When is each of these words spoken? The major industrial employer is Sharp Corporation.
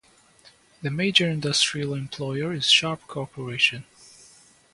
The 0.81 0.89
major 0.89 1.29
industrial 1.29 1.93
employer 1.93 2.53
is 2.53 2.65
Sharp 2.71 3.05
Corporation. 3.05 3.85